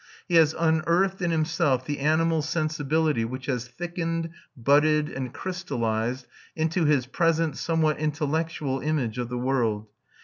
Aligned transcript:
He 0.27 0.33
has 0.33 0.55
unearthed 0.57 1.21
in 1.21 1.29
himself 1.29 1.85
the 1.85 1.99
animal 1.99 2.41
sensibility 2.41 3.23
which 3.23 3.45
has 3.45 3.67
thickened, 3.67 4.31
budded, 4.57 5.09
and 5.09 5.31
crystallised 5.31 6.25
into 6.55 6.85
his 6.85 7.05
present 7.05 7.55
somewhat 7.55 7.99
intellectual 7.99 8.79
image 8.79 9.19
of 9.19 9.29
the 9.29 9.37
world. 9.37 9.85